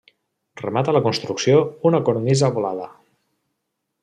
Remata 0.61 0.95
la 0.97 1.01
construcció 1.07 1.59
una 1.91 2.01
cornisa 2.09 2.53
volada. 2.57 2.89